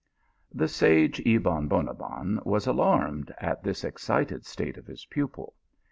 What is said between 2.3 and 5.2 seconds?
was alarmed at this ex cited state of Jiis